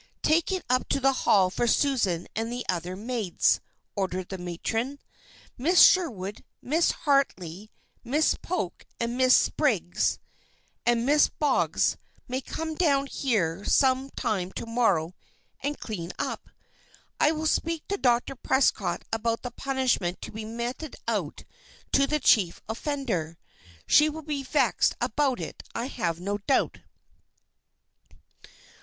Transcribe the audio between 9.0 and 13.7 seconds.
Miss Boggs may come down here